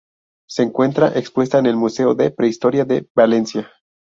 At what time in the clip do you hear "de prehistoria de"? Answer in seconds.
2.15-3.07